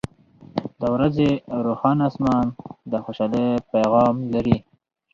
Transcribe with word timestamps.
•د 0.79 0.81
ورځې 0.95 1.29
روښانه 1.65 2.03
آسمان 2.09 2.45
د 2.91 2.93
خوشحالۍ 3.05 3.47
پیغام 3.73 4.15
لري. 4.33 4.57